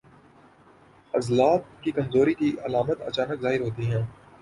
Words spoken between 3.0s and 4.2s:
اچانک ظاہر ہوتی ہیں